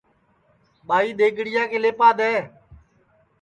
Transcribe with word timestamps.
ٻائی 0.87 1.09
دؔیگڑِیا 1.19 1.63
کے 1.71 1.77
لیپا 1.83 2.09
دؔے 2.17 2.35